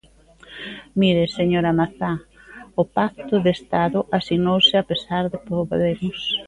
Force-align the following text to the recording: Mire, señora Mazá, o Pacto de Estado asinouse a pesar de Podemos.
Mire, 0.99 1.23
señora 1.37 1.77
Mazá, 1.79 2.11
o 2.81 2.83
Pacto 2.97 3.35
de 3.45 3.51
Estado 3.57 3.99
asinouse 4.17 4.73
a 4.77 4.85
pesar 4.89 5.23
de 5.33 5.37
Podemos. 5.47 6.19